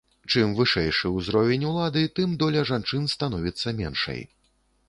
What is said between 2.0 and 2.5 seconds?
тым